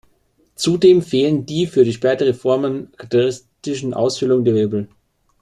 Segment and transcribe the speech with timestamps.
[0.55, 4.89] Zudem fehlen die für die spätere Formen charakteristische Aushöhlung der Wirbel.